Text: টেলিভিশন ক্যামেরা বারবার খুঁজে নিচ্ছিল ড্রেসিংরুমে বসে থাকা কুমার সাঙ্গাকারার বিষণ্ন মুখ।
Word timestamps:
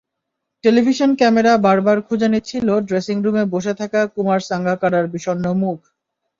টেলিভিশন 0.63 1.11
ক্যামেরা 1.15 1.53
বারবার 1.65 1.97
খুঁজে 2.07 2.27
নিচ্ছিল 2.33 2.67
ড্রেসিংরুমে 2.87 3.43
বসে 3.53 3.73
থাকা 3.79 4.01
কুমার 4.13 4.39
সাঙ্গাকারার 4.49 5.05
বিষণ্ন 5.13 5.45
মুখ। 5.61 5.79